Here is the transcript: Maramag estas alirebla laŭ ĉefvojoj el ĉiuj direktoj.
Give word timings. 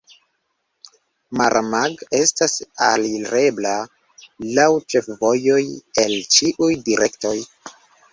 Maramag 1.41 1.99
estas 2.19 2.55
alirebla 2.85 3.73
laŭ 4.61 4.65
ĉefvojoj 4.95 5.61
el 6.05 6.17
ĉiuj 6.37 6.71
direktoj. 6.89 7.35